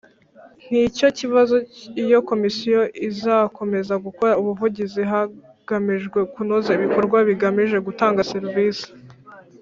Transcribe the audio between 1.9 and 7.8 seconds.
Iyo Komisiyo izakomeza gukora ubuvugizi hagamijwe kunoza ibikorwa bigamije